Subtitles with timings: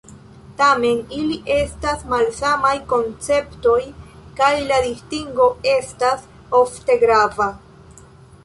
[0.59, 3.77] Tamen, ili estas malsamaj konceptoj,
[4.41, 6.29] kaj la distingo estas
[6.65, 7.53] ofte grava.